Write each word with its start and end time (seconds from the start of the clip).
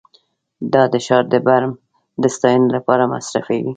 دا 0.73 0.83
د 0.93 0.95
ښار 1.05 1.23
د 1.33 1.35
برم 1.47 1.71
د 2.21 2.23
ستاینې 2.35 2.67
لپاره 2.75 3.03
مصرفوي 3.13 3.69